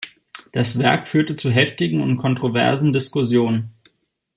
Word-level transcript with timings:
Das 0.51 0.79
Werk 0.79 1.07
führte 1.07 1.35
zu 1.35 1.51
heftigen 1.51 2.01
und 2.01 2.17
kontroversen 2.17 2.91
Diskussionen. 2.91 3.75